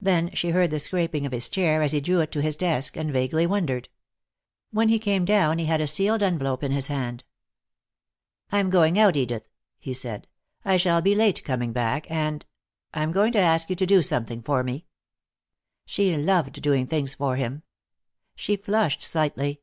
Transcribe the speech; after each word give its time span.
Then 0.00 0.30
she 0.32 0.52
heard 0.52 0.70
the 0.70 0.80
scraping 0.80 1.26
of 1.26 1.32
his 1.32 1.50
chair 1.50 1.82
as 1.82 1.92
he 1.92 2.00
drew 2.00 2.20
it 2.20 2.32
to 2.32 2.40
his 2.40 2.56
desk, 2.56 2.96
and 2.96 3.10
vaguely 3.12 3.46
wondered. 3.46 3.90
When 4.70 4.88
he 4.88 4.98
came 4.98 5.26
down 5.26 5.58
he 5.58 5.66
had 5.66 5.82
a 5.82 5.86
sealed 5.86 6.22
envelope 6.22 6.62
in 6.64 6.72
his 6.72 6.86
hand. 6.86 7.24
"I 8.50 8.56
am 8.58 8.70
going 8.70 8.98
out, 8.98 9.16
Edith," 9.18 9.46
he 9.78 9.92
said. 9.92 10.26
"I 10.64 10.78
shall 10.78 11.02
be 11.02 11.14
late 11.14 11.44
getting 11.44 11.74
back, 11.74 12.10
and 12.10 12.46
I 12.94 13.02
am 13.02 13.12
going 13.12 13.32
to 13.32 13.38
ask 13.38 13.68
you 13.68 13.76
to 13.76 13.84
do 13.84 14.00
something 14.00 14.40
for 14.42 14.64
me." 14.64 14.86
She 15.84 16.16
loved 16.16 16.62
doing 16.62 16.86
things 16.86 17.12
for 17.12 17.36
him. 17.36 17.62
She 18.34 18.56
flushed 18.56 19.02
slightly. 19.02 19.60